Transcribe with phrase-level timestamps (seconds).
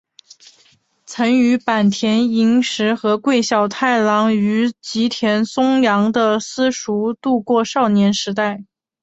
[1.05, 8.65] 曾与坂田银时和桂小太郎于吉田松阳的私塾度过少年时代。